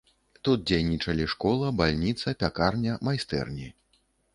Тут 0.47 0.63
дзейнічалі 0.71 1.29
школа, 1.35 1.71
бальніца, 1.83 2.37
пякарня, 2.43 3.01
майстэрні. 3.11 3.75